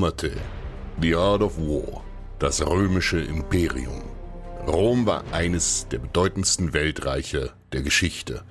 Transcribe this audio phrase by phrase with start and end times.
[0.00, 0.32] today.
[1.00, 2.04] The Art of War,
[2.38, 4.02] das römische Imperium.
[4.66, 8.42] Rom war eines der bedeutendsten Weltreiche der Geschichte.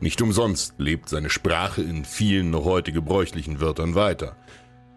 [0.00, 4.36] Nicht umsonst lebt seine Sprache in vielen noch heute gebräuchlichen Wörtern weiter.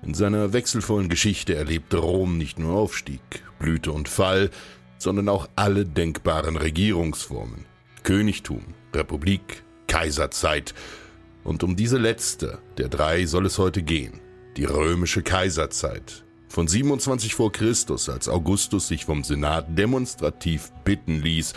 [0.02, 4.50] In seiner wechselvollen Geschichte erlebte Rom nicht nur Aufstieg, Blüte und Fall,
[4.98, 7.66] sondern auch alle denkbaren Regierungsformen.
[8.04, 10.74] Königtum, Republik, Kaiserzeit.
[11.44, 14.23] Und um diese letzte der drei soll es heute gehen.
[14.56, 16.24] Die römische Kaiserzeit.
[16.48, 21.54] Von 27 vor Christus, als Augustus sich vom Senat demonstrativ bitten ließ,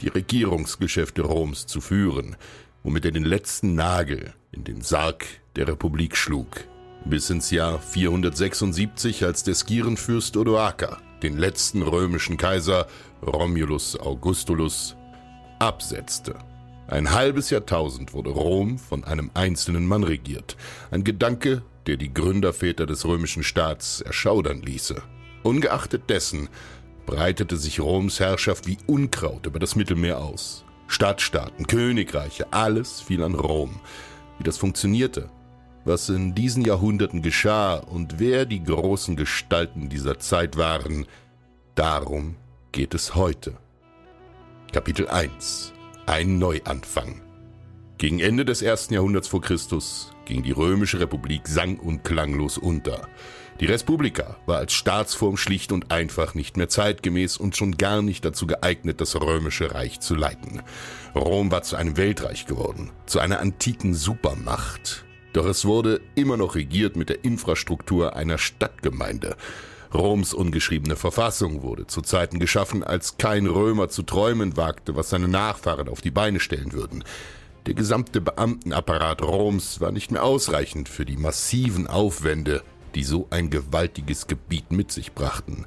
[0.00, 2.36] die Regierungsgeschäfte Roms zu führen,
[2.82, 5.26] womit er den letzten Nagel in den Sarg
[5.56, 6.64] der Republik schlug.
[7.04, 12.86] Bis ins Jahr 476, als der Skierenfürst Odoaker den letzten römischen Kaiser
[13.22, 14.96] Romulus Augustulus
[15.58, 16.34] absetzte.
[16.86, 20.56] Ein halbes Jahrtausend wurde Rom von einem einzelnen Mann regiert.
[20.90, 25.02] Ein Gedanke, der die Gründerväter des römischen Staats erschaudern ließe.
[25.42, 26.50] Ungeachtet dessen
[27.06, 30.66] breitete sich Roms Herrschaft wie Unkraut über das Mittelmeer aus.
[30.86, 33.80] Stadtstaaten, Königreiche, alles fiel an Rom.
[34.36, 35.30] Wie das funktionierte,
[35.86, 41.06] was in diesen Jahrhunderten geschah und wer die großen Gestalten dieser Zeit waren,
[41.74, 42.36] darum
[42.70, 43.56] geht es heute.
[44.72, 45.72] Kapitel 1
[46.04, 47.22] Ein Neuanfang
[47.96, 53.08] Gegen Ende des ersten Jahrhunderts vor Christus ging die römische Republik sang- und klanglos unter.
[53.60, 58.24] Die Respublika war als Staatsform schlicht und einfach nicht mehr zeitgemäß und schon gar nicht
[58.24, 60.62] dazu geeignet, das römische Reich zu leiten.
[61.16, 65.04] Rom war zu einem Weltreich geworden, zu einer antiken Supermacht.
[65.32, 69.36] Doch es wurde immer noch regiert mit der Infrastruktur einer Stadtgemeinde.
[69.92, 75.28] Roms ungeschriebene Verfassung wurde zu Zeiten geschaffen, als kein Römer zu träumen wagte, was seine
[75.28, 77.04] Nachfahren auf die Beine stellen würden.
[77.68, 82.62] Der gesamte Beamtenapparat Roms war nicht mehr ausreichend für die massiven Aufwände,
[82.94, 85.66] die so ein gewaltiges Gebiet mit sich brachten.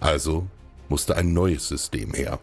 [0.00, 0.48] Also
[0.88, 2.40] musste ein neues System her.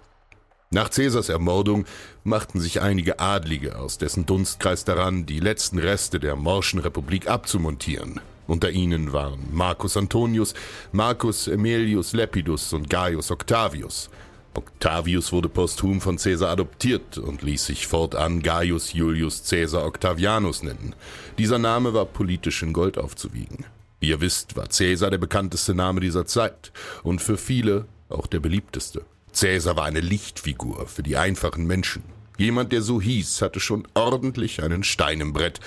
[0.69, 1.83] Nach Caesars Ermordung
[2.23, 8.21] machten sich einige Adlige aus dessen Dunstkreis daran, die letzten Reste der morschen Republik abzumontieren.
[8.47, 10.53] Unter ihnen waren Marcus Antonius,
[10.93, 14.09] Marcus Aemilius Lepidus und Gaius Octavius.
[14.57, 20.95] Octavius wurde posthum von Caesar adoptiert und ließ sich fortan Gaius Julius Caesar Octavianus nennen.
[21.37, 23.65] Dieser Name war politisch in Gold aufzuwiegen.
[23.99, 26.71] Wie ihr wisst, war Caesar der bekannteste Name dieser Zeit
[27.03, 29.05] und für viele auch der beliebteste.
[29.31, 32.01] Caesar war eine Lichtfigur für die einfachen Menschen.
[32.39, 35.59] Jemand, der so hieß, hatte schon ordentlich einen Stein im Brett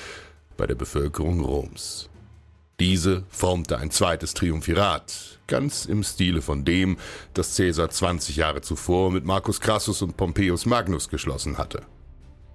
[0.56, 2.08] bei der Bevölkerung Roms.
[2.80, 6.96] Diese formte ein zweites Triumphirat, ganz im Stile von dem,
[7.34, 11.82] das Caesar 20 Jahre zuvor mit Marcus Crassus und Pompeius Magnus geschlossen hatte.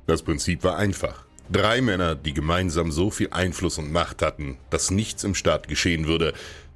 [0.07, 1.25] Das Prinzip war einfach.
[1.51, 6.07] Drei Männer, die gemeinsam so viel Einfluss und Macht hatten, dass nichts im Staat geschehen
[6.07, 6.33] würde,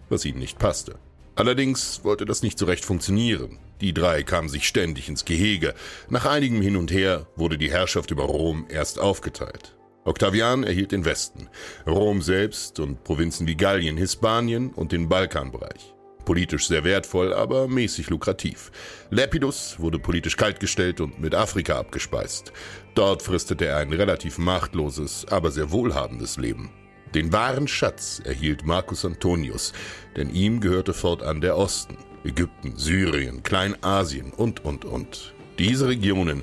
[0.10, 1.00] was ihnen nicht passte.
[1.34, 3.58] Allerdings wollte das nicht so recht funktionieren.
[3.82, 5.74] Die drei kamen sich ständig ins Gehege.
[6.08, 9.74] Nach einigem Hin und Her wurde die Herrschaft über Rom erst aufgeteilt.
[10.10, 11.50] Octavian erhielt den Westen,
[11.86, 15.94] Rom selbst und Provinzen wie Gallien, Hispanien und den Balkanbereich.
[16.26, 18.72] Politisch sehr wertvoll, aber mäßig lukrativ.
[19.12, 22.52] Lepidus wurde politisch kaltgestellt und mit Afrika abgespeist.
[22.96, 26.72] Dort fristete er ein relativ machtloses, aber sehr wohlhabendes Leben.
[27.14, 29.74] Den wahren Schatz erhielt Marcus Antonius,
[30.16, 35.36] denn ihm gehörte fortan der Osten, Ägypten, Syrien, Kleinasien und, und, und.
[35.60, 36.42] Diese Regionen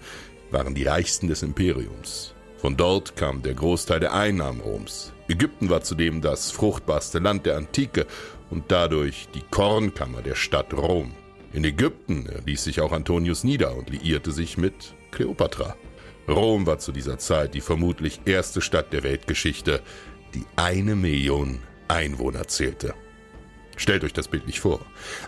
[0.52, 2.35] waren die reichsten des Imperiums.
[2.66, 5.12] Von dort kam der Großteil der Einnahmen Roms.
[5.28, 8.08] Ägypten war zudem das fruchtbarste Land der Antike
[8.50, 11.12] und dadurch die Kornkammer der Stadt Rom.
[11.52, 15.76] In Ägypten ließ sich auch Antonius nieder und liierte sich mit Kleopatra.
[16.26, 19.80] Rom war zu dieser Zeit die vermutlich erste Stadt der Weltgeschichte,
[20.34, 22.94] die eine Million Einwohner zählte.
[23.76, 24.80] Stellt euch das bildlich vor.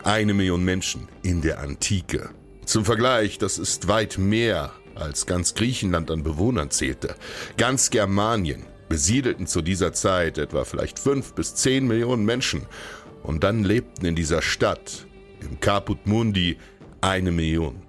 [0.02, 2.31] Eine Million Menschen in der Antike.
[2.64, 7.15] Zum Vergleich, das ist weit mehr, als ganz Griechenland an Bewohnern zählte.
[7.56, 12.67] Ganz Germanien besiedelten zu dieser Zeit etwa vielleicht fünf bis zehn Millionen Menschen.
[13.23, 15.06] Und dann lebten in dieser Stadt,
[15.41, 16.56] im Caput Mundi,
[17.00, 17.83] eine Million.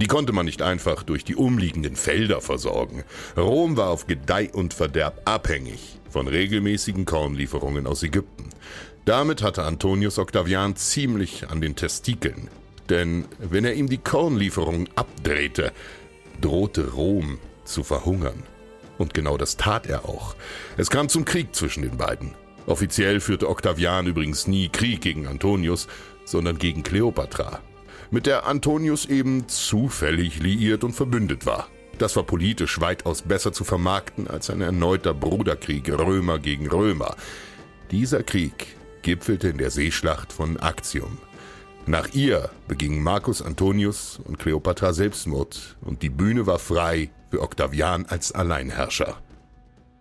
[0.00, 3.02] Die konnte man nicht einfach durch die umliegenden Felder versorgen.
[3.36, 8.50] Rom war auf Gedeih und Verderb abhängig von regelmäßigen Kornlieferungen aus Ägypten.
[9.04, 12.48] Damit hatte Antonius Octavian ziemlich an den Testikeln.
[12.88, 15.72] Denn wenn er ihm die Kornlieferungen abdrehte,
[16.40, 18.42] drohte Rom zu verhungern.
[18.98, 20.34] Und genau das tat er auch.
[20.76, 22.34] Es kam zum Krieg zwischen den beiden.
[22.66, 25.88] Offiziell führte Octavian übrigens nie Krieg gegen Antonius,
[26.24, 27.60] sondern gegen Kleopatra
[28.10, 31.68] mit der Antonius eben zufällig liiert und verbündet war.
[31.98, 37.16] Das war politisch weitaus besser zu vermarkten als ein erneuter Bruderkrieg Römer gegen Römer.
[37.90, 41.18] Dieser Krieg gipfelte in der Seeschlacht von Actium.
[41.88, 48.04] Nach ihr begingen Marcus Antonius und Kleopatra Selbstmord und die Bühne war frei für Octavian
[48.04, 49.16] als Alleinherrscher.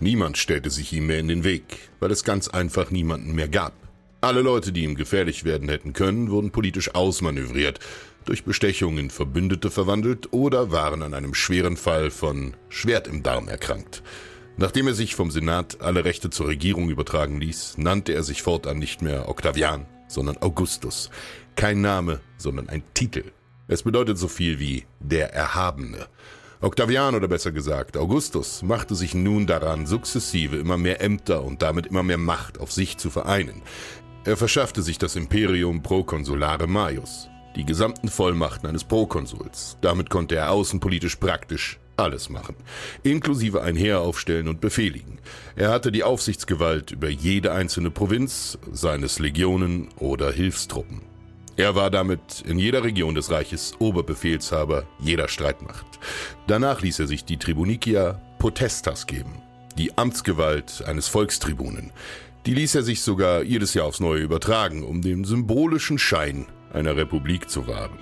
[0.02, 3.72] Niemand stellte sich ihm mehr in den Weg, weil es ganz einfach niemanden mehr gab.
[4.20, 7.80] Alle Leute, die ihm gefährlich werden hätten können, wurden politisch ausmanövriert,
[8.26, 13.48] durch Bestechung in Verbündete verwandelt oder waren an einem schweren Fall von Schwert im Darm
[13.48, 14.04] erkrankt.
[14.58, 18.78] Nachdem er sich vom Senat alle Rechte zur Regierung übertragen ließ, nannte er sich fortan
[18.78, 21.12] nicht mehr Octavian, sondern Augustus.
[21.58, 23.32] Kein Name, sondern ein Titel.
[23.68, 26.06] Es bedeutet so viel wie der Erhabene.
[26.62, 31.88] Octavian oder besser gesagt Augustus machte sich nun daran, sukzessive immer mehr Ämter und damit
[31.88, 33.64] immer mehr Macht auf sich zu vereinen.
[34.24, 39.78] Er verschaffte sich das Imperium Proconsulare Maius, die gesamten Vollmachten eines Prokonsuls.
[39.82, 42.56] Damit konnte er außenpolitisch praktisch alles machen,
[43.02, 45.18] inklusive ein Heer aufstellen und befehligen.
[45.56, 51.17] Er hatte die Aufsichtsgewalt über jede einzelne Provinz, seines Legionen oder Hilfstruppen.
[51.58, 55.88] Er war damit in jeder Region des Reiches Oberbefehlshaber jeder Streitmacht.
[56.46, 59.42] Danach ließ er sich die Tribunicia Potestas geben,
[59.76, 61.92] die Amtsgewalt eines Volkstribunen.
[62.46, 66.96] Die ließ er sich sogar jedes Jahr aufs Neue übertragen, um den symbolischen Schein einer
[66.96, 67.98] Republik zu wahren.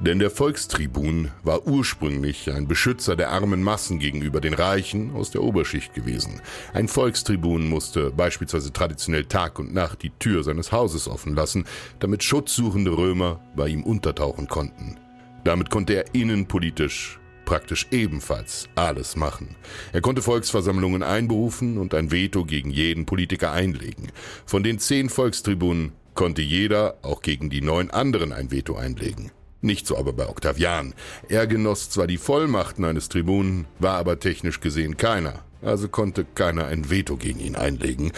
[0.00, 5.42] Denn der Volkstribun war ursprünglich ein Beschützer der armen Massen gegenüber den Reichen aus der
[5.42, 6.40] Oberschicht gewesen.
[6.72, 11.64] Ein Volkstribun musste beispielsweise traditionell Tag und Nacht die Tür seines Hauses offen lassen,
[11.98, 14.98] damit schutzsuchende Römer bei ihm untertauchen konnten.
[15.42, 19.56] Damit konnte er innenpolitisch praktisch ebenfalls alles machen.
[19.92, 24.12] Er konnte Volksversammlungen einberufen und ein Veto gegen jeden Politiker einlegen.
[24.44, 29.32] Von den zehn Volkstribunen konnte jeder auch gegen die neun anderen ein Veto einlegen.
[29.60, 30.94] Nicht so aber bei Octavian.
[31.28, 36.66] Er genoss zwar die Vollmachten eines Tribunen, war aber technisch gesehen keiner, also konnte keiner
[36.66, 38.12] ein Veto gegen ihn einlegen.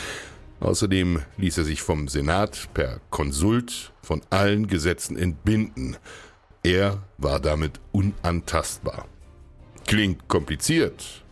[0.60, 5.96] Außerdem ließ er sich vom Senat per Konsult von allen Gesetzen entbinden.
[6.62, 9.06] Er war damit unantastbar.
[9.86, 11.24] Klingt kompliziert.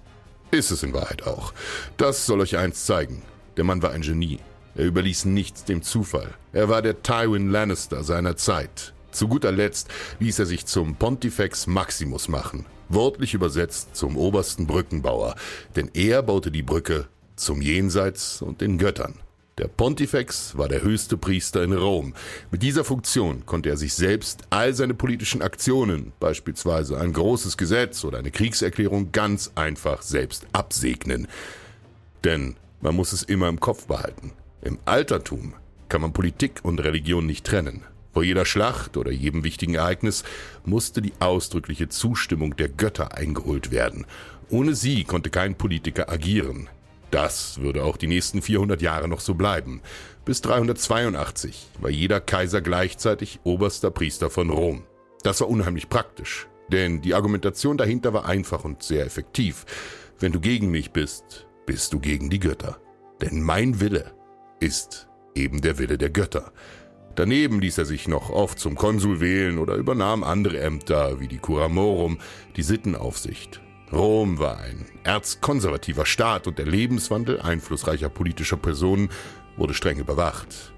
[0.50, 1.53] Ist es in Wahrheit auch.
[1.99, 3.23] Das soll euch eins zeigen.
[3.59, 4.38] Der Mann war ein Genie.
[4.75, 6.33] Er überließ nichts dem Zufall.
[6.55, 8.95] Er war der Tywin Lannister seiner Zeit.
[9.11, 9.88] Zu guter Letzt
[10.21, 15.35] ließ er sich zum Pontifex Maximus machen, wortlich übersetzt zum obersten Brückenbauer,
[15.77, 19.15] denn er baute die Brücke zum Jenseits und den Göttern.
[19.59, 22.15] Der Pontifex war der höchste Priester in Rom.
[22.53, 28.05] Mit dieser Funktion konnte er sich selbst all seine politischen Aktionen, beispielsweise ein großes Gesetz
[28.05, 31.27] oder eine Kriegserklärung, ganz einfach selbst absegnen.
[32.23, 34.33] Denn man muss es immer im Kopf behalten.
[34.62, 35.55] Im Altertum
[35.88, 37.83] kann man Politik und Religion nicht trennen.
[38.12, 40.25] Vor jeder Schlacht oder jedem wichtigen Ereignis
[40.65, 44.07] musste die ausdrückliche Zustimmung der Götter eingeholt werden.
[44.50, 46.69] Ohne sie konnte kein Politiker agieren.
[47.11, 49.81] Das würde auch die nächsten 400 Jahre noch so bleiben.
[50.25, 54.85] Bis 382 war jeder Kaiser gleichzeitig oberster Priester von Rom.
[55.23, 59.65] Das war unheimlich praktisch, denn die Argumentation dahinter war einfach und sehr effektiv.
[60.19, 62.79] Wenn du gegen mich bist, bist du gegen die Götter.
[63.21, 64.15] Denn mein Wille
[64.61, 66.53] ist eben der Wille der Götter.
[67.19, 71.39] Daneben ließ er sich noch oft zum Konsul wählen oder übernahm andere Ämter wie die
[71.39, 72.19] Curamorum,
[72.55, 73.61] die Sittenaufsicht.
[73.93, 79.09] Rom war ein erzkonservativer Staat und der Lebenswandel einflussreicher politischer Personen
[79.57, 80.73] wurde streng überwacht.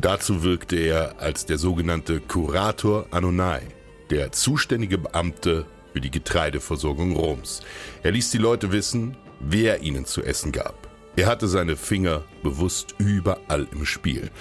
[0.00, 3.62] Dazu wirkte er als der sogenannte Curator Annonai,
[4.10, 7.62] der zuständige Beamte für die Getreideversorgung Roms.
[8.02, 10.84] Er ließ die Leute wissen, wer ihnen zu essen gab.
[11.16, 14.32] Er hatte seine Finger bewusst überall im Spiel.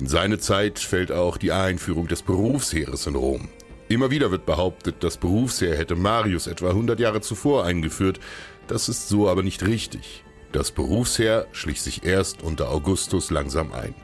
[0.00, 3.50] In seine Zeit fällt auch die Einführung des Berufsheeres in Rom.
[3.90, 8.18] Immer wieder wird behauptet, das Berufsheer hätte Marius etwa 100 Jahre zuvor eingeführt.
[8.66, 10.24] Das ist so aber nicht richtig.
[10.52, 13.94] Das Berufsheer schlich sich erst unter Augustus langsam ein.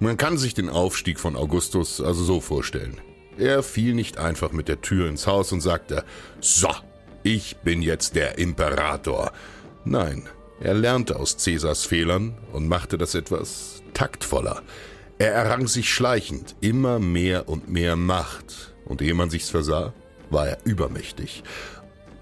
[0.00, 3.00] Man kann sich den Aufstieg von Augustus also so vorstellen.
[3.38, 6.04] Er fiel nicht einfach mit der Tür ins Haus und sagte,
[6.40, 6.68] so,
[7.22, 9.32] ich bin jetzt der Imperator.
[9.86, 10.28] Nein,
[10.60, 14.62] er lernte aus Cäsars Fehlern und machte das etwas taktvoller.
[15.18, 19.92] Er errang sich schleichend immer mehr und mehr Macht, und ehe man sich's versah,
[20.30, 21.42] war er übermächtig.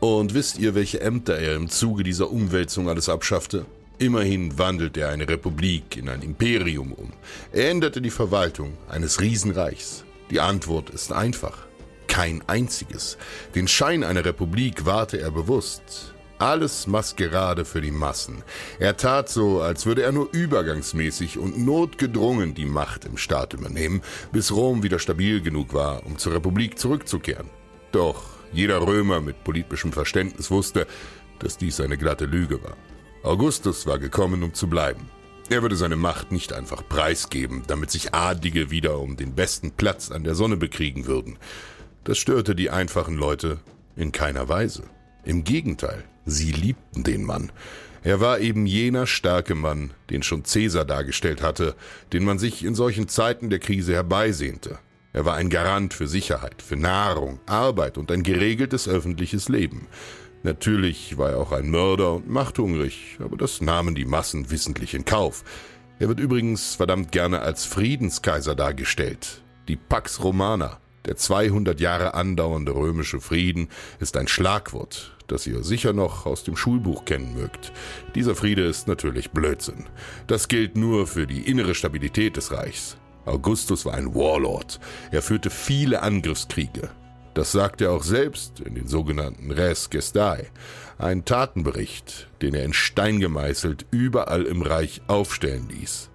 [0.00, 3.66] Und wisst ihr, welche Ämter er im Zuge dieser Umwälzung alles abschaffte?
[3.99, 7.12] Immerhin wandelte er eine Republik in ein Imperium um.
[7.52, 10.04] Er änderte die Verwaltung eines Riesenreichs.
[10.30, 11.66] Die Antwort ist einfach.
[12.06, 13.18] Kein einziges.
[13.54, 16.10] Den Schein einer Republik wahrte er bewusst.
[16.40, 18.42] Alles Maskerade für die Massen.
[18.78, 24.00] Er tat so, als würde er nur übergangsmäßig und notgedrungen die Macht im Staat übernehmen,
[24.32, 27.50] bis Rom wieder stabil genug war, um zur Republik zurückzukehren.
[27.92, 28.23] Doch
[28.54, 30.87] jeder Römer mit politischem Verständnis wusste,
[31.40, 32.78] dass dies eine glatte Lüge war.
[33.23, 35.11] Augustus war gekommen, um zu bleiben.
[35.50, 40.11] Er würde seine Macht nicht einfach preisgeben, damit sich Adlige wieder um den besten Platz
[40.11, 41.38] an der Sonne bekriegen würden.
[42.04, 43.59] Das störte die einfachen Leute
[43.94, 44.85] in keiner Weise.
[45.23, 47.52] Im Gegenteil, sie liebten den Mann.
[48.02, 51.75] Er war eben jener starke Mann, den schon Cäsar dargestellt hatte,
[52.12, 54.78] den man sich in solchen Zeiten der Krise herbeisehnte.
[55.12, 59.87] Er war ein Garant für Sicherheit, für Nahrung, Arbeit und ein geregeltes öffentliches Leben.
[60.42, 65.04] Natürlich war er auch ein Mörder und machthungrig, aber das nahmen die Massen wissentlich in
[65.04, 65.44] Kauf.
[65.99, 69.42] Er wird übrigens verdammt gerne als Friedenskaiser dargestellt.
[69.68, 73.68] Die Pax Romana, der 200 Jahre andauernde römische Frieden
[73.99, 77.72] ist ein Schlagwort, das ihr sicher noch aus dem Schulbuch kennen mögt.
[78.14, 79.87] Dieser Friede ist natürlich Blödsinn.
[80.26, 82.96] Das gilt nur für die innere Stabilität des Reichs.
[83.25, 84.80] Augustus war ein Warlord.
[85.10, 86.90] Er führte viele Angriffskriege.
[87.34, 90.46] Das sagt er auch selbst in den sogenannten Res Gestae,
[90.99, 96.10] ein Tatenbericht, den er in Stein gemeißelt überall im Reich aufstellen ließ.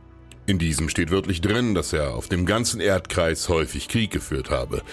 [0.45, 4.83] In diesem steht wörtlich drin, dass er auf dem ganzen Erdkreis häufig Krieg geführt habe.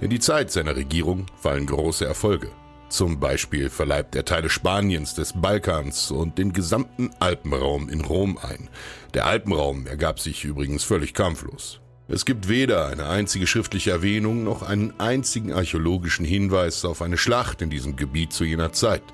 [0.00, 2.50] In die Zeit seiner Regierung fallen große Erfolge.
[2.90, 8.68] Zum Beispiel verleibt er Teile Spaniens, des Balkans und den gesamten Alpenraum in Rom ein.
[9.14, 11.80] Der Alpenraum ergab sich übrigens völlig kampflos.
[12.08, 17.62] Es gibt weder eine einzige schriftliche Erwähnung noch einen einzigen archäologischen Hinweis auf eine Schlacht
[17.62, 19.04] in diesem Gebiet zu jener Zeit.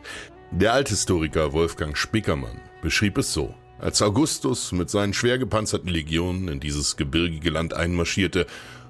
[0.52, 3.54] Der Althistoriker Wolfgang Spickermann beschrieb es so.
[3.78, 8.47] Als Augustus mit seinen schwer gepanzerten Legionen in dieses gebirgige Land einmarschierte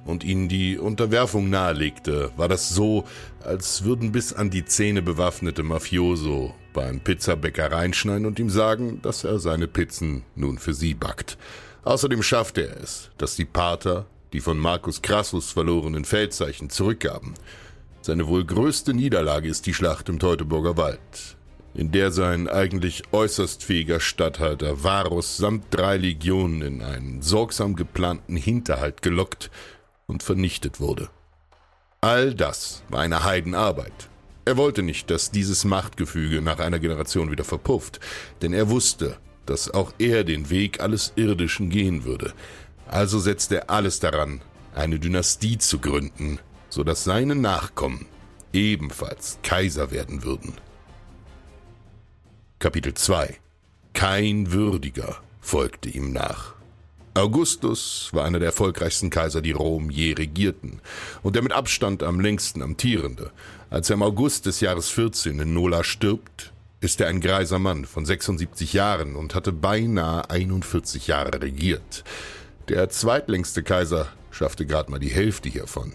[0.06, 3.04] und ihnen die Unterwerfung nahelegte, war das so,
[3.44, 9.24] als würden bis an die Zähne bewaffnete Mafioso beim Pizzabäcker reinschneiden und ihm sagen, dass
[9.24, 11.38] er seine Pizzen nun für sie backt.
[11.84, 17.34] Außerdem schaffte er es, dass die Pater die von Marcus Crassus verlorenen Feldzeichen zurückgaben.
[18.02, 21.36] Seine wohl größte Niederlage ist die Schlacht im Teutoburger Wald
[21.76, 28.36] in der sein eigentlich äußerst fähiger Statthalter Varus samt drei Legionen in einen sorgsam geplanten
[28.36, 29.50] Hinterhalt gelockt
[30.06, 31.10] und vernichtet wurde.
[32.00, 34.08] All das war eine Heidenarbeit.
[34.44, 38.00] Er wollte nicht, dass dieses Machtgefüge nach einer Generation wieder verpufft,
[38.42, 42.32] denn er wusste, dass auch er den Weg alles Irdischen gehen würde.
[42.86, 44.40] Also setzte er alles daran,
[44.74, 48.06] eine Dynastie zu gründen, so dass seine Nachkommen
[48.52, 50.54] ebenfalls Kaiser werden würden.
[52.58, 53.38] Kapitel 2
[53.92, 56.55] Kein Würdiger folgte ihm nach.
[57.16, 60.80] Augustus war einer der erfolgreichsten Kaiser, die Rom je regierten,
[61.22, 63.30] und der mit Abstand am längsten amtierende.
[63.70, 67.86] Als er im August des Jahres 14 in Nola stirbt, ist er ein greiser Mann
[67.86, 72.04] von 76 Jahren und hatte beinahe 41 Jahre regiert.
[72.68, 75.94] Der zweitlängste Kaiser schaffte gerade mal die Hälfte hiervon.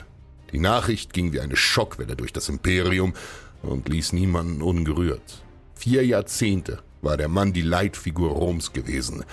[0.52, 3.14] Die Nachricht ging wie eine Schockwelle durch das Imperium
[3.62, 5.44] und ließ niemanden ungerührt.
[5.76, 9.24] Vier Jahrzehnte war der Mann die Leitfigur Roms gewesen.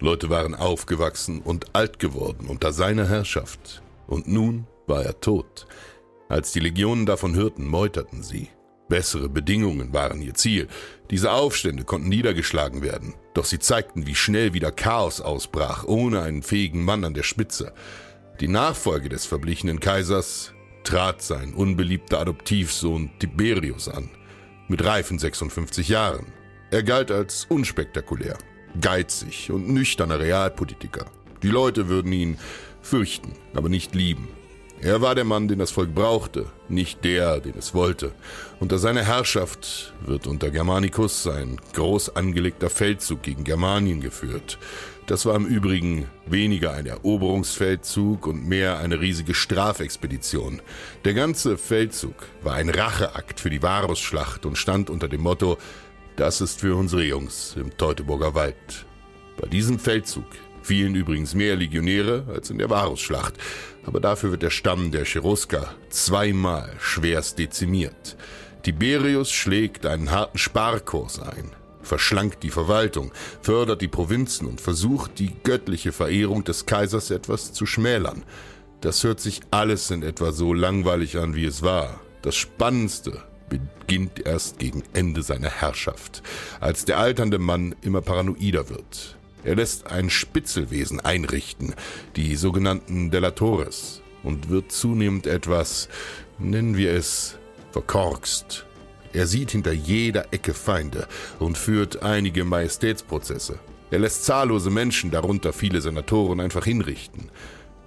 [0.00, 3.82] Leute waren aufgewachsen und alt geworden unter seiner Herrschaft.
[4.06, 5.66] Und nun war er tot.
[6.28, 8.48] Als die Legionen davon hörten, meuterten sie.
[8.88, 10.68] Bessere Bedingungen waren ihr Ziel.
[11.10, 16.42] Diese Aufstände konnten niedergeschlagen werden, doch sie zeigten, wie schnell wieder Chaos ausbrach, ohne einen
[16.42, 17.74] fähigen Mann an der Spitze.
[18.40, 24.08] Die Nachfolge des verblichenen Kaisers trat sein unbeliebter Adoptivsohn Tiberius an,
[24.68, 26.32] mit reifen 56 Jahren.
[26.70, 28.38] Er galt als unspektakulär,
[28.80, 31.06] geizig und nüchterner Realpolitiker.
[31.42, 32.38] Die Leute würden ihn
[32.82, 34.28] fürchten, aber nicht lieben.
[34.80, 38.12] Er war der Mann, den das Volk brauchte, nicht der, den es wollte.
[38.60, 44.58] Unter seiner Herrschaft wird unter Germanicus ein groß angelegter Feldzug gegen Germanien geführt.
[45.06, 50.60] Das war im Übrigen weniger ein Eroberungsfeldzug und mehr eine riesige Strafexpedition.
[51.04, 55.58] Der ganze Feldzug war ein Racheakt für die Varusschlacht und stand unter dem Motto,
[56.18, 58.86] das ist für unsere Jungs im Teutoburger Wald.
[59.40, 60.26] Bei diesem Feldzug
[60.62, 63.34] fielen übrigens mehr Legionäre als in der Varusschlacht,
[63.86, 68.16] aber dafür wird der Stamm der Cherusker zweimal schwerst dezimiert.
[68.64, 75.32] Tiberius schlägt einen harten Sparkurs ein, verschlankt die Verwaltung, fördert die Provinzen und versucht, die
[75.44, 78.24] göttliche Verehrung des Kaisers etwas zu schmälern.
[78.80, 82.00] Das hört sich alles in etwa so langweilig an, wie es war.
[82.22, 83.22] Das Spannendste
[83.88, 86.22] beginnt erst gegen Ende seiner Herrschaft,
[86.60, 89.16] als der alternde Mann immer paranoider wird.
[89.44, 91.74] Er lässt ein Spitzelwesen einrichten,
[92.14, 95.88] die sogenannten Delatores, und wird zunehmend etwas,
[96.38, 97.38] nennen wir es,
[97.72, 98.66] verkorkst.
[99.14, 103.58] Er sieht hinter jeder Ecke Feinde und führt einige Majestätsprozesse.
[103.90, 107.30] Er lässt zahllose Menschen, darunter viele Senatoren, einfach hinrichten.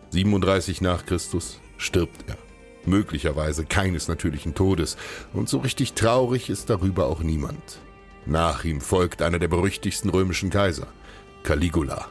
[0.10, 2.38] 37 nach Christus stirbt er.
[2.86, 4.98] Möglicherweise keines natürlichen Todes,
[5.34, 7.80] und so richtig traurig ist darüber auch niemand.
[8.26, 10.88] Nach ihm folgt einer der berüchtigsten römischen Kaiser.
[11.44, 12.08] Caligula.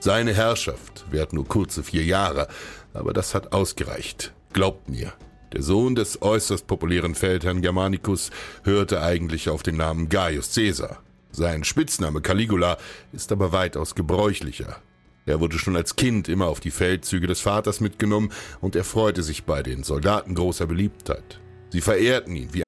[0.00, 2.48] Seine Herrschaft währt nur kurze vier Jahre,
[2.94, 4.32] aber das hat ausgereicht.
[4.52, 5.12] Glaubt mir.
[5.52, 8.30] Der Sohn des äußerst populären Feldherrn Germanicus
[8.64, 10.98] hörte eigentlich auf den Namen Gaius Caesar.
[11.30, 12.76] Sein Spitzname Caligula
[13.12, 14.76] ist aber weitaus gebräuchlicher.
[15.28, 18.32] Er wurde schon als Kind immer auf die Feldzüge des Vaters mitgenommen
[18.62, 21.38] und er freute sich bei den Soldaten großer Beliebtheit.
[21.70, 22.62] Sie verehrten ihn wie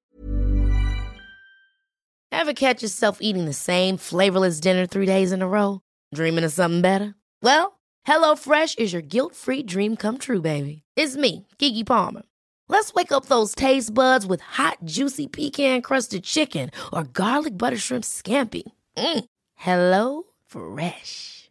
[2.31, 5.81] Ever catch yourself eating the same flavorless dinner three days in a row?
[6.15, 7.15] Dreaming of something better?
[7.43, 10.83] Well, HelloFresh is your guilt-free dream come true, baby.
[10.97, 12.23] It's me, Kiki Palmer.
[12.69, 18.05] Let's wake up those taste buds with hot, juicy pecan-crusted chicken or garlic butter shrimp
[18.05, 18.63] scampi.
[18.97, 19.25] Mm.
[19.55, 21.51] Hello Fresh.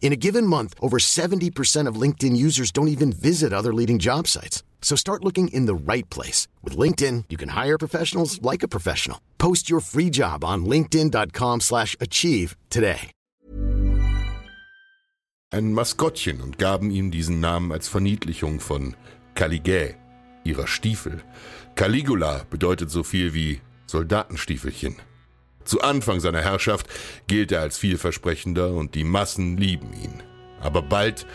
[0.00, 4.26] In a given month, over 70% of LinkedIn users don't even visit other leading job
[4.26, 4.62] sites.
[4.80, 6.48] So start looking in the right place.
[6.64, 9.20] With LinkedIn, you can hire professionals like a professional.
[9.36, 13.12] Post your free job on linkedin.com slash achieve today.
[15.50, 18.94] ein Maskottchen und gaben ihm diesen Namen als Verniedlichung von
[19.34, 19.94] Caligä,
[20.44, 21.22] ihrer Stiefel.
[21.74, 24.96] Caligula bedeutet so viel wie Soldatenstiefelchen.
[25.68, 26.86] Zu Anfang seiner Herrschaft
[27.26, 30.22] gilt er als vielversprechender und die Massen lieben ihn.
[30.62, 31.26] Aber bald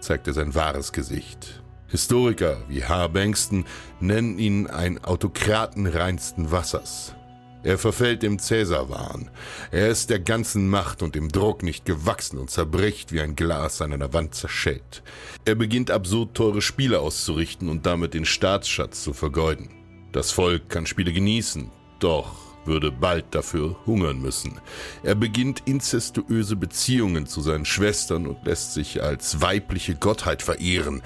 [0.00, 1.62] zeigt er sein wahres Gesicht.
[1.88, 3.08] Historiker wie H.
[3.08, 3.66] Bankston
[4.00, 7.14] nennen ihn ein Autokraten reinsten Wassers.
[7.62, 9.30] Er verfällt dem Cäsarwahn.
[9.70, 13.82] Er ist der ganzen Macht und dem Druck nicht gewachsen und zerbricht wie ein Glas
[13.82, 15.02] an einer Wand zerschellt.
[15.44, 19.68] Er beginnt absurd teure Spiele auszurichten und damit den Staatsschatz zu vergeuden.
[20.12, 24.60] Das Volk kann Spiele genießen, doch würde bald dafür hungern müssen.
[25.02, 31.02] Er beginnt inzestuöse Beziehungen zu seinen Schwestern und lässt sich als weibliche Gottheit verehren.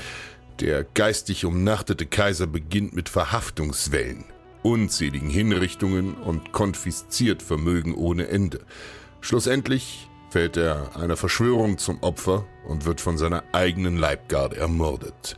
[0.60, 4.24] Der geistig umnachtete Kaiser beginnt mit Verhaftungswellen
[4.62, 8.60] unzähligen Hinrichtungen und konfisziert Vermögen ohne Ende.
[9.20, 15.36] Schlussendlich fällt er einer Verschwörung zum Opfer und wird von seiner eigenen Leibgarde ermordet.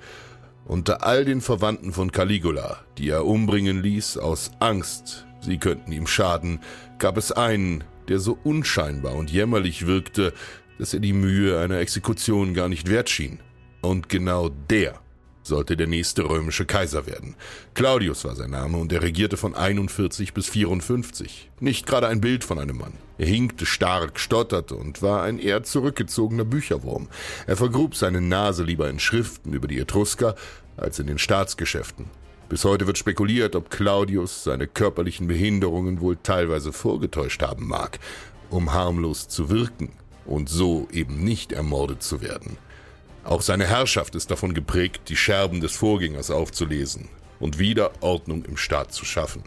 [0.67, 6.07] Unter all den Verwandten von Caligula, die er umbringen ließ aus Angst, sie könnten ihm
[6.07, 6.61] schaden,
[6.99, 10.33] gab es einen, der so unscheinbar und jämmerlich wirkte,
[10.79, 13.41] dass er die Mühe einer Exekution gar nicht wert schien.
[13.83, 15.01] Und genau der
[15.43, 17.35] sollte der nächste römische Kaiser werden.
[17.75, 21.51] Claudius war sein Name und er regierte von 41 bis 54.
[21.61, 22.93] Nicht gerade ein Bild von einem Mann.
[23.19, 27.09] Er hinkte stark, stotterte und war ein eher zurückgezogener Bücherwurm.
[27.47, 30.35] Er vergrub seine Nase lieber in Schriften über die Etrusker
[30.77, 32.07] als in den Staatsgeschäften.
[32.51, 38.01] Bis heute wird spekuliert, ob Claudius seine körperlichen Behinderungen wohl teilweise vorgetäuscht haben mag,
[38.51, 39.93] um harmlos zu wirken
[40.27, 42.59] und so eben nicht ermordet zu werden.
[43.23, 47.09] Auch seine Herrschaft ist davon geprägt, die Scherben des Vorgängers aufzulesen.
[47.39, 49.43] und wieder Ordnung im Staat zu schaffen.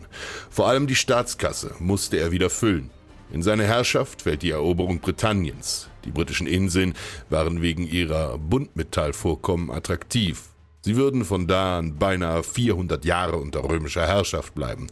[0.49, 2.89] Vor allem die Staatskasse musste er wieder füllen.
[3.31, 5.89] In seine Herrschaft fällt die Eroberung Britanniens.
[6.05, 6.95] Die britischen Inseln
[7.29, 10.52] waren wegen ihrer Buntmetallvorkommen attraktiv.
[10.85, 14.87] Sie würden von da an beinahe 400 Jahre unter römischer Herrschaft bleiben.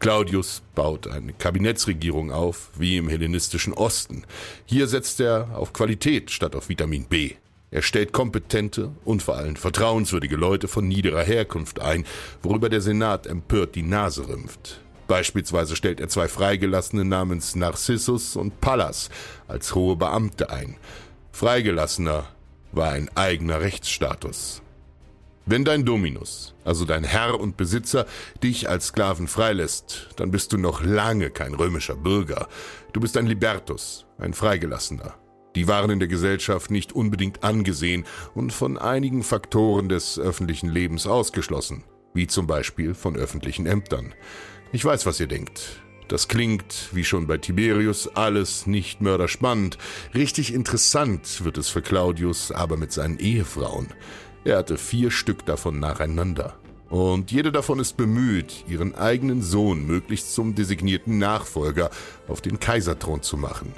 [0.00, 4.24] Claudius baut eine Kabinettsregierung auf, wie im hellenistischen Osten.
[4.64, 7.34] Hier setzt er auf Qualität statt auf Vitamin B.
[7.70, 12.04] Er stellt kompetente und vor allem vertrauenswürdige Leute von niederer Herkunft ein,
[12.42, 14.80] worüber der Senat empört die Nase rümpft.
[15.06, 19.10] Beispielsweise stellt er zwei Freigelassene namens Narcissus und Pallas
[19.46, 20.76] als hohe Beamte ein.
[21.30, 22.24] Freigelassener
[22.72, 24.62] war ein eigener Rechtsstatus.
[25.48, 28.06] Wenn dein Dominus, also dein Herr und Besitzer,
[28.42, 32.48] dich als Sklaven freilässt, dann bist du noch lange kein römischer Bürger.
[32.92, 35.14] Du bist ein Libertus, ein Freigelassener.
[35.54, 41.06] Die waren in der Gesellschaft nicht unbedingt angesehen und von einigen Faktoren des öffentlichen Lebens
[41.06, 44.14] ausgeschlossen, wie zum Beispiel von öffentlichen Ämtern.
[44.72, 45.80] Ich weiß, was ihr denkt.
[46.08, 49.78] Das klingt, wie schon bei Tiberius, alles nicht mörderspannend.
[50.12, 53.88] Richtig interessant wird es für Claudius aber mit seinen Ehefrauen.
[54.46, 56.54] Er hatte vier Stück davon nacheinander.
[56.88, 61.90] Und jede davon ist bemüht, ihren eigenen Sohn möglichst zum designierten Nachfolger
[62.28, 63.72] auf den Kaiserthron zu machen.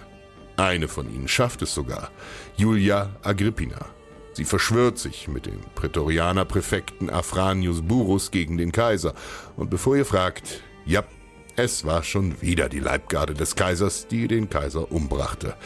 [0.58, 2.10] Eine von ihnen schafft es sogar,
[2.58, 3.86] Julia Agrippina.
[4.34, 9.14] Sie verschwört sich mit dem Prätorianerpräfekten Afranius Burus gegen den Kaiser.
[9.56, 11.02] Und bevor ihr fragt, ja,
[11.56, 15.56] es war schon wieder die Leibgarde des Kaisers, die den Kaiser umbrachte.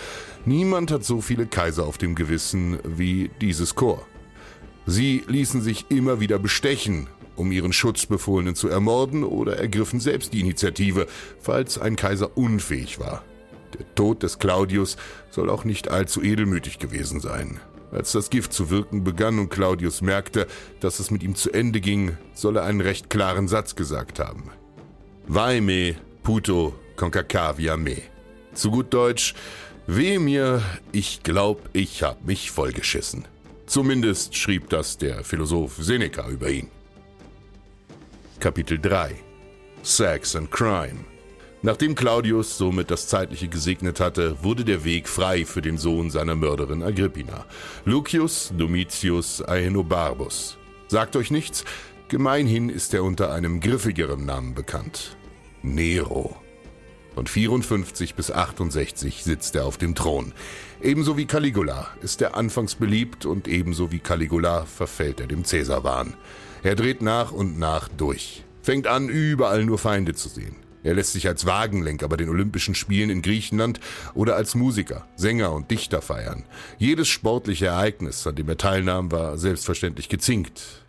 [0.44, 4.06] Niemand hat so viele Kaiser auf dem Gewissen wie dieses Chor.
[4.86, 10.40] Sie ließen sich immer wieder bestechen, um ihren Schutzbefohlenen zu ermorden oder ergriffen selbst die
[10.40, 11.06] Initiative,
[11.40, 13.22] falls ein Kaiser unfähig war.
[13.78, 14.96] Der Tod des Claudius
[15.30, 17.60] soll auch nicht allzu edelmütig gewesen sein.
[17.90, 20.46] Als das Gift zu wirken begann und Claudius merkte,
[20.80, 24.50] dass es mit ihm zu Ende ging, soll er einen recht klaren Satz gesagt haben.
[25.26, 27.98] Vai me, puto concacavia me.
[28.54, 29.34] Zu gut Deutsch,
[29.86, 33.26] weh mir, ich glaub, ich hab mich vollgeschissen.
[33.72, 36.68] Zumindest schrieb das der Philosoph Seneca über ihn.
[38.38, 39.14] Kapitel 3
[39.82, 41.06] Sex and Crime
[41.62, 46.34] Nachdem Claudius somit das Zeitliche gesegnet hatte, wurde der Weg frei für den Sohn seiner
[46.34, 47.46] Mörderin Agrippina,
[47.86, 50.58] Lucius Domitius Aenobarbus.
[50.88, 51.64] Sagt euch nichts,
[52.08, 55.16] Gemeinhin ist er unter einem griffigeren Namen bekannt.
[55.62, 56.36] Nero.
[57.14, 60.32] Von 54 bis 68 sitzt er auf dem Thron.
[60.80, 66.14] Ebenso wie Caligula ist er anfangs beliebt und ebenso wie Caligula verfällt er dem Cäsarwahn.
[66.62, 68.44] Er dreht nach und nach durch.
[68.62, 70.56] Fängt an, überall nur Feinde zu sehen.
[70.84, 73.78] Er lässt sich als Wagenlenker bei den Olympischen Spielen in Griechenland
[74.14, 76.44] oder als Musiker, Sänger und Dichter feiern.
[76.78, 80.84] Jedes sportliche Ereignis, an dem er teilnahm, war selbstverständlich gezinkt.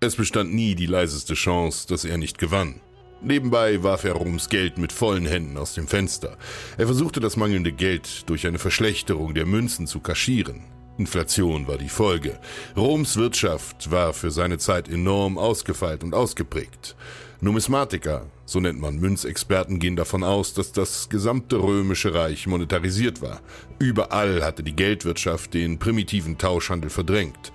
[0.00, 2.80] Es bestand nie die leiseste Chance, dass er nicht gewann.
[3.22, 6.36] Nebenbei warf er Roms Geld mit vollen Händen aus dem Fenster.
[6.76, 10.64] Er versuchte das mangelnde Geld durch eine Verschlechterung der Münzen zu kaschieren.
[10.98, 12.38] Inflation war die Folge.
[12.76, 16.96] Roms Wirtschaft war für seine Zeit enorm ausgefeilt und ausgeprägt.
[17.40, 23.40] Numismatiker, so nennt man Münzexperten, gehen davon aus, dass das gesamte römische Reich monetarisiert war.
[23.78, 27.52] Überall hatte die Geldwirtschaft den primitiven Tauschhandel verdrängt.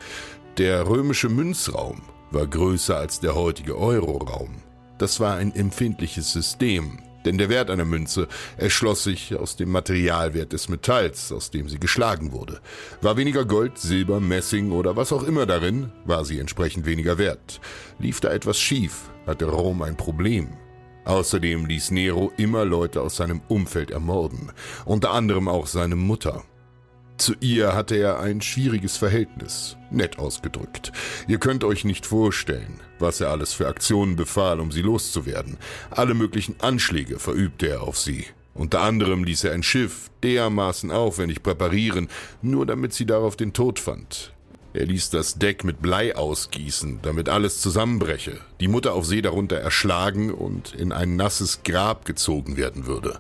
[0.57, 4.61] Der römische Münzraum war größer als der heutige Euroraum.
[5.01, 10.53] Das war ein empfindliches System, denn der Wert einer Münze erschloss sich aus dem Materialwert
[10.53, 12.61] des Metalls, aus dem sie geschlagen wurde.
[13.01, 17.59] War weniger Gold, Silber, Messing oder was auch immer darin, war sie entsprechend weniger wert.
[17.97, 20.49] Lief da etwas schief, hatte Rom ein Problem.
[21.05, 24.51] Außerdem ließ Nero immer Leute aus seinem Umfeld ermorden,
[24.85, 26.43] unter anderem auch seine Mutter.
[27.21, 30.91] Zu ihr hatte er ein schwieriges Verhältnis, nett ausgedrückt.
[31.27, 35.57] Ihr könnt euch nicht vorstellen, was er alles für Aktionen befahl, um sie loszuwerden.
[35.91, 38.25] Alle möglichen Anschläge verübte er auf sie.
[38.55, 42.07] Unter anderem ließ er ein Schiff dermaßen aufwendig präparieren,
[42.41, 44.33] nur damit sie darauf den Tod fand.
[44.73, 49.57] Er ließ das Deck mit Blei ausgießen, damit alles zusammenbreche, die Mutter auf See darunter
[49.57, 53.19] erschlagen und in ein nasses Grab gezogen werden würde.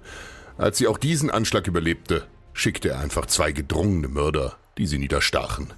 [0.57, 5.73] Als sie auch diesen Anschlag überlebte, schickte er einfach zwei gedrungene Mörder, die sie niederstachen.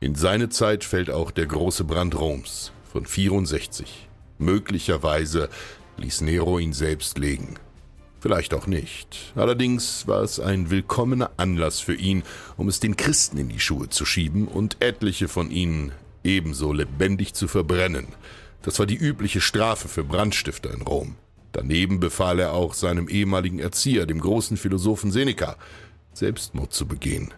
[0.00, 4.08] In seine Zeit fällt auch der große Brand Roms von 64.
[4.38, 5.48] Möglicherweise
[5.96, 7.54] ließ Nero ihn selbst legen.
[8.20, 9.32] Vielleicht auch nicht.
[9.34, 12.24] Allerdings war es ein willkommener Anlass für ihn,
[12.56, 15.92] um es den Christen in die Schuhe zu schieben und etliche von ihnen
[16.24, 18.08] ebenso lebendig zu verbrennen.
[18.62, 21.14] Das war die übliche Strafe für Brandstifter in Rom.
[21.52, 25.56] Daneben befahl er auch seinem ehemaligen Erzieher, dem großen Philosophen Seneca,
[26.16, 27.32] Selbstmord zu begehen.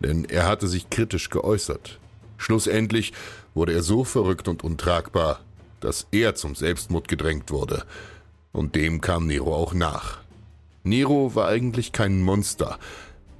[0.00, 1.98] Denn er hatte sich kritisch geäußert.
[2.38, 3.12] Schlussendlich
[3.54, 5.40] wurde er so verrückt und untragbar,
[5.80, 7.84] dass er zum Selbstmord gedrängt wurde.
[8.52, 10.18] Und dem kam Nero auch nach.
[10.82, 12.78] Nero war eigentlich kein Monster,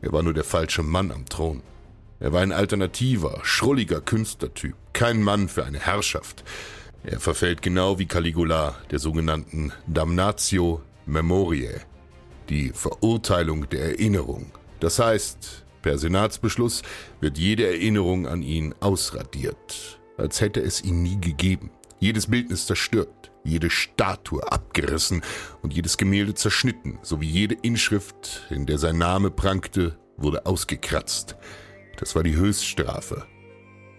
[0.02, 1.62] er war nur der falsche Mann am Thron.
[2.18, 6.42] Er war ein alternativer, schrulliger Künstlertyp, kein Mann für eine Herrschaft.
[7.04, 11.80] Er verfällt genau wie Caligula der sogenannten Damnatio Memoriae,
[12.48, 14.50] die Verurteilung der Erinnerung.
[14.82, 16.82] Das heißt, per Senatsbeschluss
[17.20, 21.70] wird jede Erinnerung an ihn ausradiert, als hätte es ihn nie gegeben.
[22.00, 25.22] Jedes Bildnis zerstört, jede Statue abgerissen
[25.62, 31.36] und jedes Gemälde zerschnitten, sowie jede Inschrift, in der sein Name prangte, wurde ausgekratzt.
[31.98, 33.24] Das war die Höchststrafe.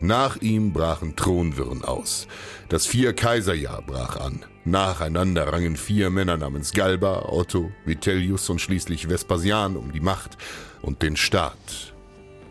[0.03, 2.27] Nach ihm brachen Thronwirren aus.
[2.67, 4.43] Das Vier-Kaiserjahr brach an.
[4.65, 10.37] Nacheinander rangen vier Männer namens Galba, Otto, Vitellius und schließlich Vespasian um die Macht
[10.81, 11.93] und den Staat.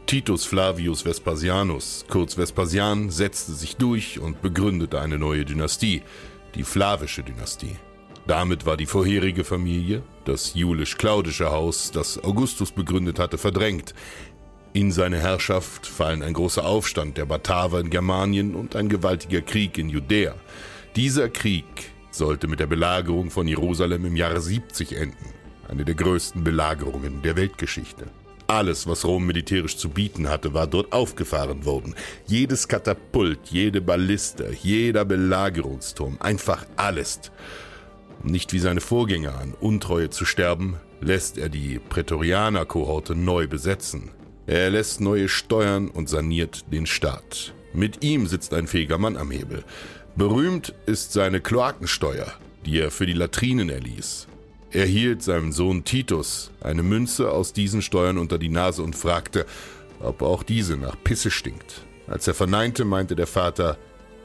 [0.06, 6.00] Titus Flavius Vespasianus, kurz Vespasian, setzte sich durch und begründete eine neue Dynastie,
[6.54, 7.76] die Flavische Dynastie.
[8.26, 13.94] Damit war die vorherige Familie, das julisch-claudische Haus, das Augustus begründet hatte, verdrängt.
[14.74, 19.76] In seine Herrschaft fallen ein großer Aufstand der Bataver in Germanien und ein gewaltiger Krieg
[19.76, 20.34] in Judäa.
[20.96, 21.66] Dieser Krieg
[22.10, 25.34] sollte mit der Belagerung von Jerusalem im Jahre 70 enden,
[25.68, 28.06] eine der größten Belagerungen der Weltgeschichte.
[28.46, 31.94] Alles, was Rom militärisch zu bieten hatte, war dort aufgefahren worden.
[32.26, 37.20] Jedes Katapult, jede Balliste, jeder Belagerungsturm, einfach alles.
[38.22, 44.10] Um nicht wie seine Vorgänger an Untreue zu sterben, lässt er die Prätorianer-Kohorte neu besetzen.
[44.52, 47.54] Er lässt neue Steuern und saniert den Staat.
[47.72, 49.64] Mit ihm sitzt ein fähiger Mann am Hebel.
[50.14, 52.30] Berühmt ist seine Kloakensteuer,
[52.66, 54.28] die er für die Latrinen erließ.
[54.70, 59.46] Er hielt seinem Sohn Titus eine Münze aus diesen Steuern unter die Nase und fragte,
[60.00, 61.86] ob auch diese nach Pisse stinkt.
[62.06, 63.78] Als er verneinte, meinte der Vater,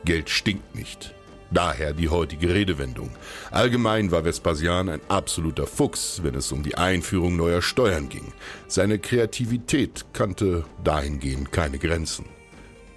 [0.03, 1.15] Geld stinkt nicht.
[1.51, 3.09] Daher die heutige Redewendung.
[3.51, 8.33] Allgemein war Vespasian ein absoluter Fuchs, wenn es um die Einführung neuer Steuern ging.
[8.67, 12.25] Seine Kreativität kannte dahingehend keine Grenzen.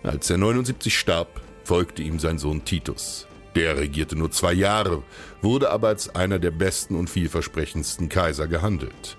[0.02, 3.26] Als er 79 starb, folgte ihm sein Sohn Titus.
[3.54, 5.02] Der regierte nur zwei Jahre,
[5.42, 9.16] wurde aber als einer der besten und vielversprechendsten Kaiser gehandelt.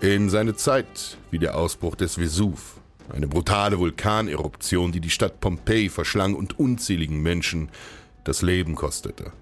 [0.00, 2.76] In seine Zeit wie der Ausbruch des Vesuv,
[3.12, 7.68] eine brutale Vulkaneruption, die die Stadt Pompeji verschlang und unzähligen Menschen
[8.24, 9.32] das Leben kostete.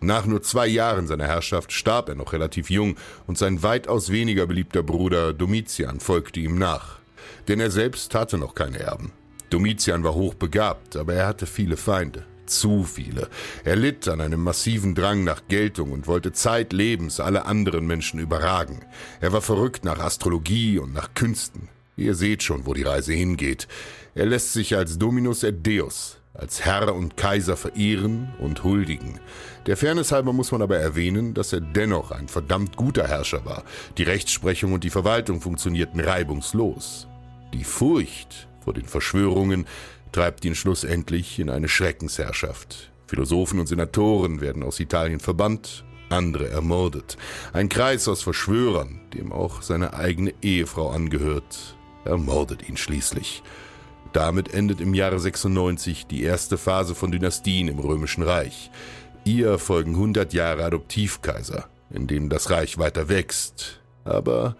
[0.00, 4.46] Nach nur zwei Jahren seiner Herrschaft starb er noch relativ jung und sein weitaus weniger
[4.46, 6.98] beliebter Bruder Domitian folgte ihm nach.
[7.46, 9.12] Denn er selbst hatte noch keine Erben.
[9.48, 12.24] Domitian war hochbegabt, aber er hatte viele Feinde.
[12.46, 13.28] Zu viele.
[13.64, 18.80] Er litt an einem massiven Drang nach Geltung und wollte zeitlebens alle anderen Menschen überragen.
[19.20, 21.68] Er war verrückt nach Astrologie und nach Künsten.
[21.96, 23.68] Ihr seht schon, wo die Reise hingeht.
[24.14, 29.20] Er lässt sich als Dominus et Deus, als Herr und Kaiser verehren und huldigen.
[29.66, 33.64] Der Fairness halber muss man aber erwähnen, dass er dennoch ein verdammt guter Herrscher war.
[33.98, 37.06] Die Rechtsprechung und die Verwaltung funktionierten reibungslos.
[37.52, 39.66] Die Furcht vor den Verschwörungen
[40.10, 42.90] treibt ihn schlussendlich in eine Schreckensherrschaft.
[43.06, 47.18] Philosophen und Senatoren werden aus Italien verbannt, andere ermordet.
[47.52, 53.42] Ein Kreis aus Verschwörern, dem auch seine eigene Ehefrau angehört, ermordet ihn schließlich.
[54.12, 58.70] Damit endet im Jahre 96 die erste Phase von Dynastien im Römischen Reich.
[59.24, 63.80] Ihr folgen 100 Jahre Adoptivkaiser, in denen das Reich weiter wächst.
[64.04, 64.56] Aber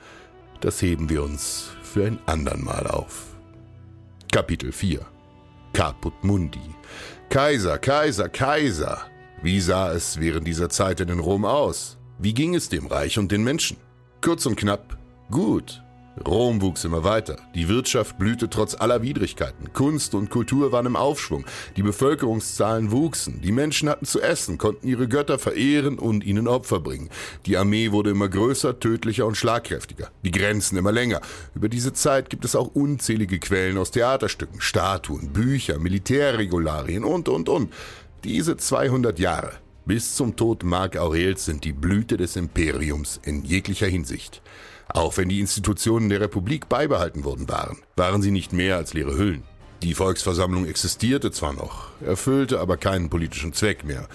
[0.60, 3.36] das heben wir uns für ein andern Mal auf.
[4.30, 5.00] Kapitel 4
[5.72, 6.60] Caput Mundi
[7.28, 9.02] Kaiser, Kaiser, Kaiser!
[9.42, 11.98] Wie sah es während dieser Zeit in Rom aus?
[12.18, 13.76] Wie ging es dem Reich und den Menschen?
[14.20, 14.96] Kurz und knapp,
[15.30, 15.82] gut.
[16.26, 17.36] Rom wuchs immer weiter.
[17.54, 19.72] Die Wirtschaft blühte trotz aller Widrigkeiten.
[19.72, 21.44] Kunst und Kultur waren im Aufschwung.
[21.76, 23.40] Die Bevölkerungszahlen wuchsen.
[23.40, 27.08] Die Menschen hatten zu essen, konnten ihre Götter verehren und ihnen Opfer bringen.
[27.46, 30.10] Die Armee wurde immer größer, tödlicher und schlagkräftiger.
[30.24, 31.20] Die Grenzen immer länger.
[31.54, 37.48] Über diese Zeit gibt es auch unzählige Quellen aus Theaterstücken, Statuen, Bücher, Militärregularien und, und,
[37.48, 37.72] und.
[38.24, 39.52] Diese 200 Jahre
[39.84, 44.40] bis zum Tod Mark Aurels sind die Blüte des Imperiums in jeglicher Hinsicht.
[44.94, 49.16] Auch wenn die Institutionen der Republik beibehalten worden waren, waren sie nicht mehr als leere
[49.16, 49.42] Hüllen.
[49.82, 54.06] Die Volksversammlung existierte zwar noch, erfüllte aber keinen politischen Zweck mehr.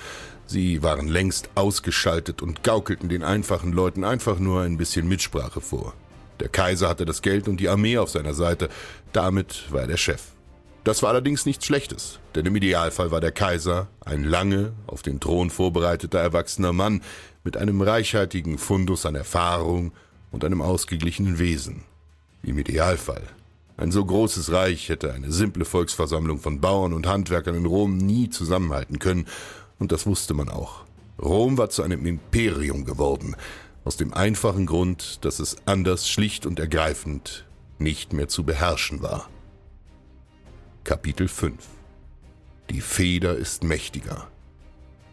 [0.45, 5.93] Sie waren längst ausgeschaltet und gaukelten den einfachen Leuten einfach nur ein bisschen Mitsprache vor.
[6.39, 8.69] Der Kaiser hatte das Geld und die Armee auf seiner Seite,
[9.11, 10.21] damit war er der Chef.
[10.83, 15.19] Das war allerdings nichts Schlechtes, denn im Idealfall war der Kaiser ein lange auf den
[15.19, 17.01] Thron vorbereiteter erwachsener Mann
[17.43, 19.91] mit einem reichhaltigen Fundus an Erfahrung
[20.31, 21.83] und einem ausgeglichenen Wesen.
[22.43, 23.23] Im Idealfall.
[23.77, 28.29] Ein so großes Reich hätte eine simple Volksversammlung von Bauern und Handwerkern in Rom nie
[28.29, 29.27] zusammenhalten können,
[29.79, 30.85] Und das wusste man auch.
[31.21, 33.35] Rom war zu einem Imperium geworden,
[33.83, 37.45] aus dem einfachen Grund, dass es anders schlicht und ergreifend
[37.79, 39.29] nicht mehr zu beherrschen war.
[40.83, 41.55] Kapitel 5
[42.69, 44.27] Die Feder ist mächtiger.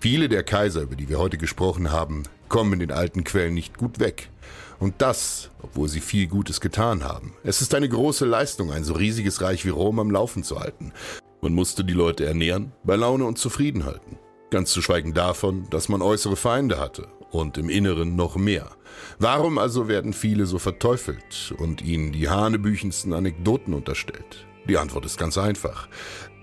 [0.01, 3.79] Viele der Kaiser, über die wir heute gesprochen haben, kommen in den alten Quellen nicht
[3.79, 4.29] gut weg.
[4.79, 7.35] Und das, obwohl sie viel Gutes getan haben.
[7.43, 10.93] Es ist eine große Leistung, ein so riesiges Reich wie Rom am Laufen zu halten.
[11.41, 14.19] Man musste die Leute ernähren, bei Laune und zufrieden halten.
[14.51, 18.71] Ganz zu schweigen davon, dass man äußere Feinde hatte und im Inneren noch mehr.
[19.19, 24.47] Warum also werden viele so verteufelt und ihnen die hanebüchensten Anekdoten unterstellt?
[24.69, 25.89] Die Antwort ist ganz einfach.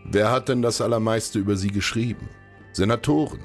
[0.06, 2.30] Wer hat denn das Allermeiste über sie geschrieben?
[2.74, 3.40] Senatoren.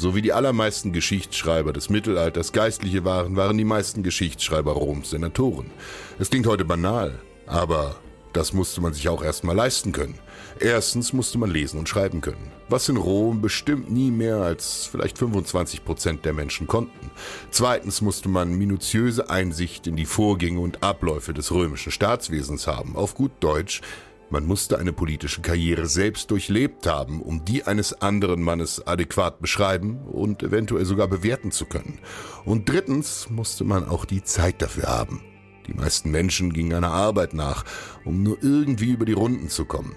[0.00, 5.70] So wie die allermeisten Geschichtsschreiber des Mittelalters Geistliche waren, waren die meisten Geschichtsschreiber Roms Senatoren.
[6.18, 7.96] Es klingt heute banal, aber
[8.32, 10.18] das musste man sich auch erstmal leisten können.
[10.58, 15.18] Erstens musste man lesen und schreiben können, was in Rom bestimmt nie mehr als vielleicht
[15.18, 17.10] 25 Prozent der Menschen konnten.
[17.50, 23.14] Zweitens musste man minutiöse Einsicht in die Vorgänge und Abläufe des römischen Staatswesens haben, auf
[23.14, 23.82] gut Deutsch,
[24.30, 30.06] man musste eine politische Karriere selbst durchlebt haben, um die eines anderen Mannes adäquat beschreiben
[30.06, 31.98] und eventuell sogar bewerten zu können.
[32.44, 35.22] Und drittens musste man auch die Zeit dafür haben.
[35.66, 37.64] Die meisten Menschen gingen einer Arbeit nach,
[38.04, 39.96] um nur irgendwie über die Runden zu kommen.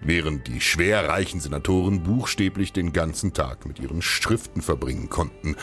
[0.00, 5.56] Während die schwer reichen Senatoren buchstäblich den ganzen Tag mit ihren Schriften verbringen konnten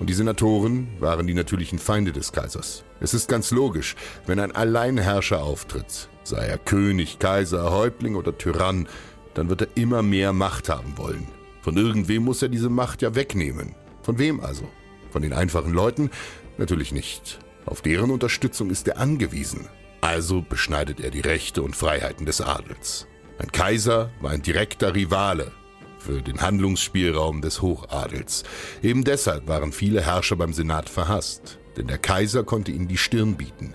[0.00, 2.84] und die Senatoren waren die natürlichen Feinde des Kaisers.
[3.00, 3.94] Es ist ganz logisch,
[4.26, 8.88] wenn ein Alleinherrscher auftritt, sei er König, Kaiser, Häuptling oder Tyrann,
[9.34, 11.28] dann wird er immer mehr Macht haben wollen.
[11.62, 13.74] Von irgendwem muss er diese Macht ja wegnehmen.
[14.02, 14.68] Von wem also?
[15.10, 16.10] Von den einfachen Leuten?
[16.58, 17.38] Natürlich nicht.
[17.66, 19.68] Auf deren Unterstützung ist er angewiesen.
[20.00, 23.06] Also beschneidet er die Rechte und Freiheiten des Adels.
[23.38, 25.52] Ein Kaiser war ein direkter Rivale
[25.98, 28.44] für den Handlungsspielraum des Hochadels.
[28.82, 33.36] Eben deshalb waren viele Herrscher beim Senat verhasst, denn der Kaiser konnte ihnen die Stirn
[33.36, 33.74] bieten.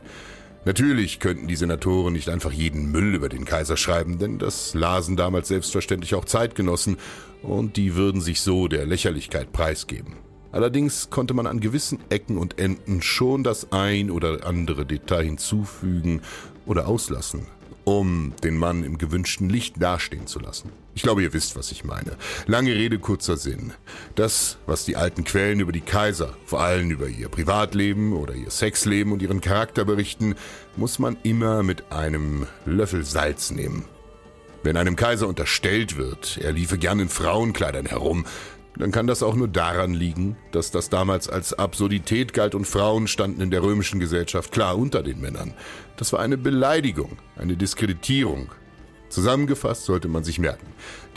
[0.65, 5.15] Natürlich könnten die Senatoren nicht einfach jeden Müll über den Kaiser schreiben, denn das lasen
[5.15, 6.97] damals selbstverständlich auch Zeitgenossen,
[7.41, 10.17] und die würden sich so der Lächerlichkeit preisgeben.
[10.51, 16.21] Allerdings konnte man an gewissen Ecken und Enden schon das ein oder andere Detail hinzufügen
[16.65, 17.47] oder auslassen,
[17.89, 20.71] um den Mann im gewünschten Licht dastehen zu lassen.
[20.93, 22.17] Ich glaube, ihr wisst, was ich meine.
[22.45, 23.73] Lange Rede, kurzer Sinn.
[24.13, 28.51] Das, was die alten Quellen über die Kaiser, vor allem über ihr Privatleben oder ihr
[28.51, 30.35] Sexleben und ihren Charakter berichten,
[30.77, 33.85] muss man immer mit einem Löffel Salz nehmen.
[34.61, 38.25] Wenn einem Kaiser unterstellt wird, er liefe gern in Frauenkleidern herum,
[38.79, 43.07] dann kann das auch nur daran liegen, dass das damals als Absurdität galt und Frauen
[43.07, 45.53] standen in der römischen Gesellschaft klar unter den Männern.
[45.97, 48.49] Das war eine Beleidigung, eine Diskreditierung.
[49.09, 50.67] Zusammengefasst sollte man sich merken,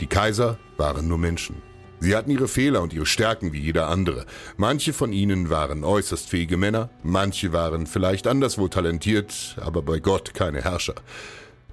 [0.01, 1.55] die Kaiser waren nur Menschen.
[1.99, 4.25] Sie hatten ihre Fehler und ihre Stärken wie jeder andere.
[4.57, 10.33] Manche von ihnen waren äußerst fähige Männer, manche waren vielleicht anderswo talentiert, aber bei Gott
[10.33, 10.95] keine Herrscher.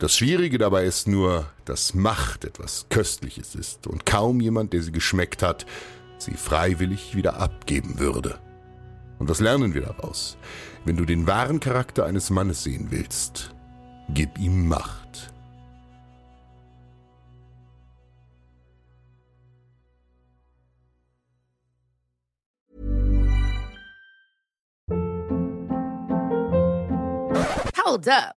[0.00, 4.92] Das Schwierige dabei ist nur, dass Macht etwas Köstliches ist und kaum jemand, der sie
[4.92, 5.66] geschmeckt hat,
[6.16, 8.38] sie freiwillig wieder abgeben würde.
[9.18, 10.38] Und was lernen wir daraus?
[10.86, 13.54] Wenn du den wahren Charakter eines Mannes sehen willst,
[14.08, 15.34] gib ihm Macht.
[27.84, 28.39] Hold up.